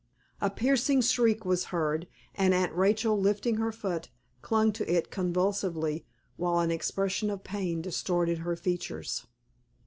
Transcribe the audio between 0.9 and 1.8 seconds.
shriek was